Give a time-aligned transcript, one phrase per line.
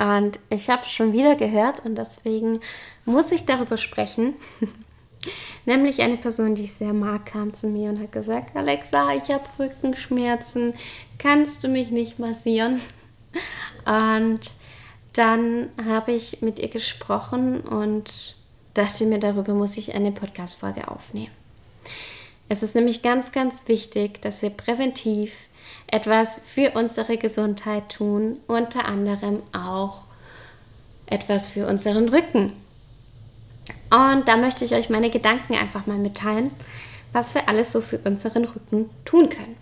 [0.00, 2.60] und ich habe schon wieder gehört und deswegen
[3.04, 4.34] muss ich darüber sprechen.
[5.66, 9.30] Nämlich eine Person, die ich sehr mag, kam zu mir und hat gesagt, Alexa, ich
[9.30, 10.72] habe Rückenschmerzen,
[11.18, 12.80] kannst du mich nicht massieren?
[13.84, 14.40] Und
[15.12, 18.36] dann habe ich mit ihr gesprochen und
[18.74, 21.32] dachte mir, darüber muss ich eine Podcast-Folge aufnehmen.
[22.50, 25.46] Es ist nämlich ganz, ganz wichtig, dass wir präventiv
[25.86, 30.02] etwas für unsere Gesundheit tun, unter anderem auch
[31.06, 32.52] etwas für unseren Rücken.
[33.90, 36.50] Und da möchte ich euch meine Gedanken einfach mal mitteilen,
[37.12, 39.54] was wir alles so für unseren Rücken tun können.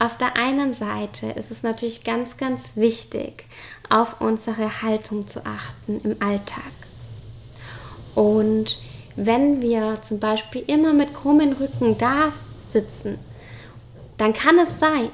[0.00, 3.44] Auf der einen Seite ist es natürlich ganz, ganz wichtig,
[3.88, 6.72] auf unsere Haltung zu achten im Alltag.
[8.16, 8.80] Und
[9.16, 13.18] wenn wir zum Beispiel immer mit krummen Rücken da sitzen,
[14.16, 15.10] dann kann es sein,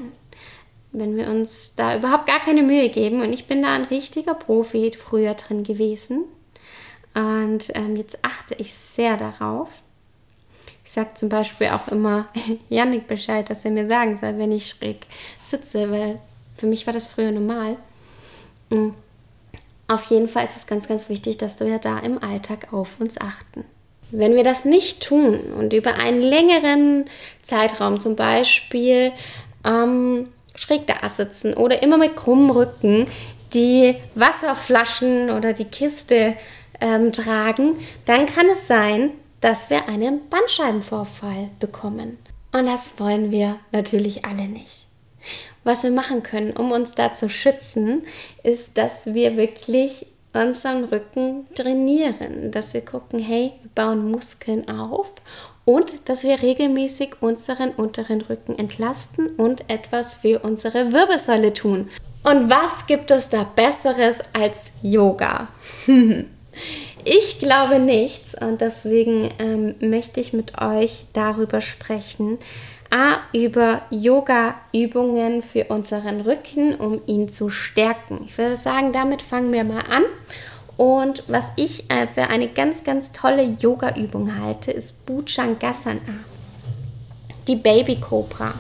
[0.93, 4.35] wenn wir uns da überhaupt gar keine Mühe geben, und ich bin da ein richtiger
[4.35, 6.25] Profi früher drin gewesen,
[7.15, 9.83] und ähm, jetzt achte ich sehr darauf.
[10.85, 12.29] Ich sage zum Beispiel auch immer
[12.69, 15.07] Janik Bescheid, dass er mir sagen soll, wenn ich schräg
[15.43, 16.21] sitze, weil
[16.55, 17.77] für mich war das früher normal.
[18.71, 18.91] Mm.
[19.89, 23.19] Auf jeden Fall ist es ganz, ganz wichtig, dass wir da im Alltag auf uns
[23.19, 23.65] achten.
[24.11, 27.05] Wenn wir das nicht tun und über einen längeren
[27.43, 29.13] Zeitraum zum Beispiel
[29.65, 33.07] ähm, schräg da sitzen oder immer mit krummem Rücken
[33.55, 36.35] die Wasserflaschen oder die Kiste
[36.81, 42.19] ähm, tragen, dann kann es sein, dass wir einen Bandscheibenvorfall bekommen.
[42.53, 44.87] Und das wollen wir natürlich alle nicht.
[45.65, 48.03] Was wir machen können, um uns da zu schützen,
[48.43, 50.07] ist, dass wir wirklich
[50.39, 55.13] unseren Rücken trainieren, dass wir gucken, hey, wir bauen Muskeln auf
[55.65, 61.89] und dass wir regelmäßig unseren unteren Rücken entlasten und etwas für unsere Wirbelsäule tun.
[62.25, 65.49] Und was gibt es da Besseres als Yoga?
[67.11, 72.37] Ich glaube nichts und deswegen ähm, möchte ich mit euch darüber sprechen.
[72.91, 78.25] A, über Yoga-Übungen für unseren Rücken, um ihn zu stärken.
[78.27, 80.03] Ich würde sagen, damit fangen wir mal an.
[80.77, 86.01] Und was ich äh, für eine ganz, ganz tolle Yoga-Übung halte, ist Bhujangasana,
[87.47, 88.53] die Baby Cobra.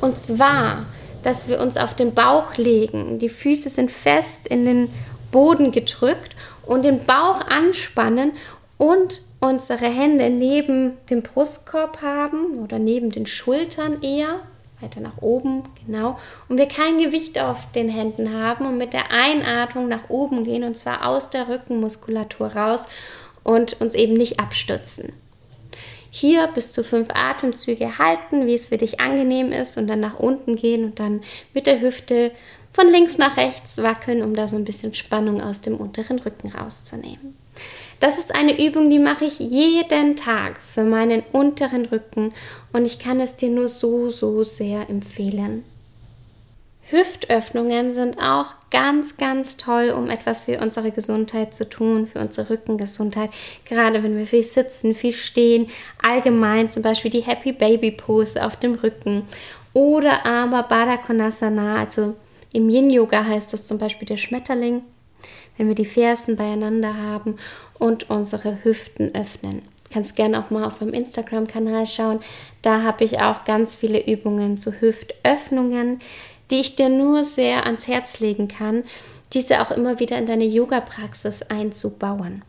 [0.00, 0.86] Und zwar,
[1.22, 3.20] dass wir uns auf den Bauch legen.
[3.20, 4.90] Die Füße sind fest in den
[5.30, 8.32] Boden gedrückt und den Bauch anspannen
[8.78, 14.40] und unsere Hände neben dem Brustkorb haben oder neben den Schultern eher,
[14.80, 19.10] weiter nach oben, genau, und wir kein Gewicht auf den Händen haben und mit der
[19.10, 22.88] Einatmung nach oben gehen und zwar aus der Rückenmuskulatur raus
[23.42, 25.12] und uns eben nicht abstützen.
[26.10, 30.18] Hier bis zu fünf Atemzüge halten, wie es für dich angenehm ist, und dann nach
[30.18, 31.20] unten gehen und dann
[31.52, 32.32] mit der Hüfte
[32.76, 36.50] von links nach rechts wackeln, um da so ein bisschen Spannung aus dem unteren Rücken
[36.50, 37.34] rauszunehmen.
[38.00, 42.34] Das ist eine Übung, die mache ich jeden Tag für meinen unteren Rücken
[42.74, 45.64] und ich kann es dir nur so, so sehr empfehlen.
[46.90, 52.50] Hüftöffnungen sind auch ganz, ganz toll, um etwas für unsere Gesundheit zu tun, für unsere
[52.50, 53.30] Rückengesundheit.
[53.64, 55.68] Gerade wenn wir viel sitzen, viel stehen,
[56.06, 59.22] allgemein zum Beispiel die Happy Baby Pose auf dem Rücken
[59.72, 62.14] oder aber Konasana, also
[62.56, 64.82] im Yin Yoga heißt das zum Beispiel der Schmetterling,
[65.56, 67.36] wenn wir die Fersen beieinander haben
[67.78, 69.62] und unsere Hüften öffnen.
[69.92, 72.20] Kannst gerne auch mal auf meinem Instagram-Kanal schauen.
[72.62, 76.00] Da habe ich auch ganz viele Übungen zu Hüftöffnungen
[76.50, 78.84] die ich dir nur sehr ans Herz legen kann,
[79.32, 82.42] diese auch immer wieder in deine Yoga-Praxis einzubauen.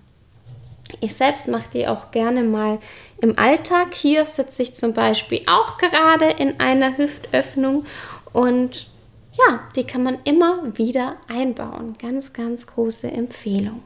[1.01, 2.79] Ich selbst mache die auch gerne mal
[3.19, 3.93] im Alltag.
[3.93, 7.85] Hier sitze ich zum Beispiel auch gerade in einer Hüftöffnung
[8.31, 8.87] und
[9.37, 11.95] ja, die kann man immer wieder einbauen.
[11.99, 13.83] Ganz, ganz große Empfehlung.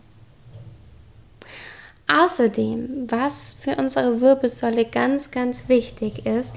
[2.07, 6.53] Außerdem, was für unsere Wirbelsäule ganz, ganz wichtig ist,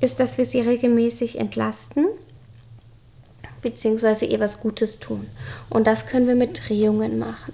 [0.00, 2.06] ist, dass wir sie regelmäßig entlasten
[3.62, 5.26] beziehungsweise ihr was Gutes tun.
[5.68, 7.52] Und das können wir mit Drehungen machen.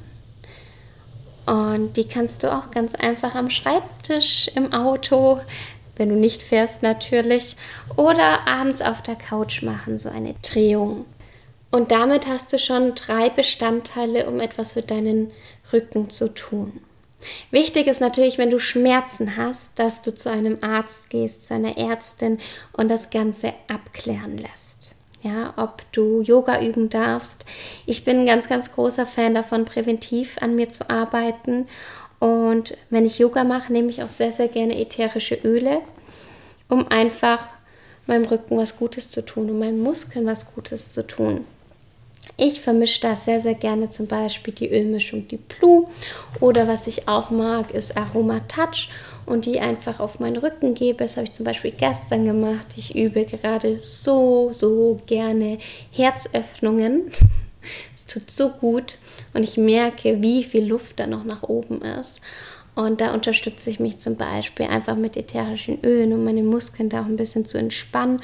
[1.47, 5.41] Und die kannst du auch ganz einfach am Schreibtisch, im Auto,
[5.97, 7.57] wenn du nicht fährst natürlich,
[7.97, 11.07] oder abends auf der Couch machen, so eine Drehung.
[11.71, 15.33] Und damit hast du schon drei Bestandteile, um etwas für deinen
[15.73, 16.81] Rücken zu tun.
[17.51, 21.77] Wichtig ist natürlich, wenn du Schmerzen hast, dass du zu einem Arzt gehst, zu einer
[21.77, 22.39] Ärztin
[22.73, 24.95] und das Ganze abklären lässt.
[25.23, 27.47] Ja, ob du Yoga üben darfst.
[27.85, 31.67] Ich bin ein ganz, ganz großer Fan davon, präventiv an mir zu arbeiten.
[32.19, 35.81] Und wenn ich Yoga mache, nehme ich auch sehr, sehr gerne ätherische Öle,
[36.69, 37.41] um einfach
[38.07, 41.45] meinem Rücken was Gutes zu tun, um meinen Muskeln was Gutes zu tun.
[42.39, 45.87] Ich vermische da sehr, sehr gerne zum Beispiel die Ölmischung, die Blue.
[46.41, 48.91] Oder was ich auch mag, ist Aroma Touch
[49.25, 50.99] und die einfach auf meinen Rücken gebe.
[51.05, 52.67] Das habe ich zum Beispiel gestern gemacht.
[52.77, 55.59] Ich übe gerade so, so gerne
[55.93, 57.11] Herzöffnungen.
[58.07, 58.99] Tut so gut
[59.35, 62.21] und ich merke, wie viel Luft da noch nach oben ist.
[62.75, 67.01] Und da unterstütze ich mich zum Beispiel einfach mit ätherischen Ölen, um meine Muskeln da
[67.01, 68.21] auch ein bisschen zu entspannen,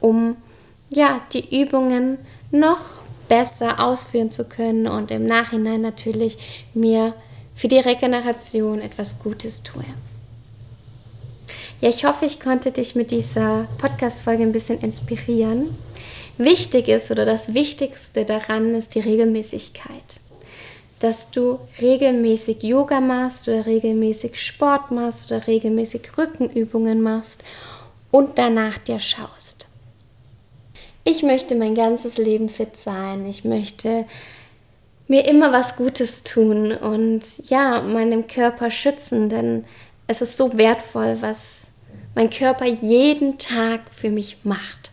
[0.00, 0.36] um
[0.90, 2.18] ja die Übungen
[2.50, 7.14] noch besser ausführen zu können und im Nachhinein natürlich mir
[7.54, 9.84] für die Regeneration etwas Gutes tue.
[11.80, 15.76] Ja, ich hoffe, ich konnte dich mit dieser Podcast-Folge ein bisschen inspirieren.
[16.38, 20.20] Wichtig ist oder das Wichtigste daran ist die Regelmäßigkeit.
[20.98, 27.42] Dass du regelmäßig Yoga machst oder regelmäßig Sport machst oder regelmäßig Rückenübungen machst
[28.10, 29.68] und danach dir schaust
[31.04, 33.26] ich möchte mein ganzes Leben fit sein.
[33.26, 34.06] Ich möchte
[35.06, 39.64] mir immer was Gutes tun und ja, meinem Körper schützen, denn
[40.06, 41.68] es ist so wertvoll, was
[42.14, 44.92] mein Körper jeden Tag für mich macht.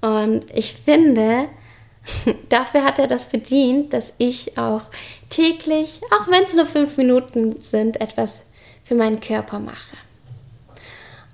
[0.00, 1.48] Und ich finde,
[2.48, 4.82] dafür hat er das verdient, dass ich auch
[5.28, 8.42] täglich, auch wenn es nur fünf Minuten sind, etwas
[8.84, 9.96] für meinen Körper mache.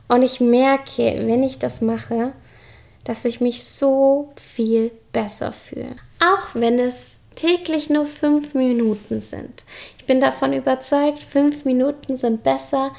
[0.08, 2.32] Und ich merke, wenn ich das mache,
[3.04, 5.96] dass ich mich so viel besser fühle.
[6.20, 9.64] Auch wenn es täglich nur fünf Minuten sind.
[9.98, 12.92] Ich bin davon überzeugt, fünf Minuten sind besser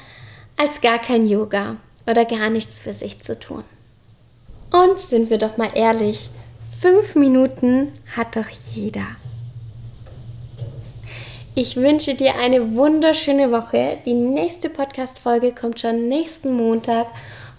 [0.56, 1.76] als gar kein Yoga
[2.06, 3.64] oder gar nichts für sich zu tun.
[4.70, 6.30] Und sind wir doch mal ehrlich,
[6.64, 9.06] fünf Minuten hat doch jeder.
[11.54, 13.98] Ich wünsche dir eine wunderschöne Woche.
[14.04, 17.08] Die nächste Podcast-Folge kommt schon nächsten Montag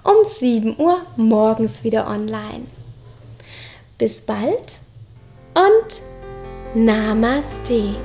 [0.03, 2.67] um 7 Uhr morgens wieder online.
[3.97, 4.79] Bis bald
[5.53, 6.01] und
[6.75, 7.95] Namaste.